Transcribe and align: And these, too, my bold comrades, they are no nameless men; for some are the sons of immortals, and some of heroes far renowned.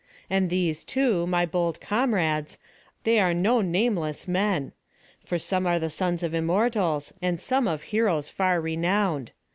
And 0.31 0.49
these, 0.49 0.83
too, 0.83 1.27
my 1.27 1.45
bold 1.45 1.79
comrades, 1.79 2.57
they 3.03 3.19
are 3.19 3.35
no 3.35 3.61
nameless 3.61 4.27
men; 4.27 4.71
for 5.23 5.37
some 5.37 5.67
are 5.67 5.77
the 5.77 5.91
sons 5.91 6.23
of 6.23 6.33
immortals, 6.33 7.13
and 7.21 7.39
some 7.39 7.67
of 7.67 7.83
heroes 7.83 8.31
far 8.31 8.59
renowned. 8.59 9.31